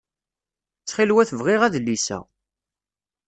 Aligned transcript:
Ttxil-wet 0.79 1.31
bɣiɣ 1.39 1.61
adlis-a. 1.63 2.19